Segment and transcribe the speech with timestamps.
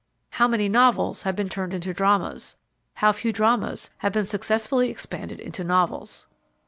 [0.31, 2.55] How many novels have been turned into dramas,
[2.95, 6.25] how few dramas have been successfully expanded into novels!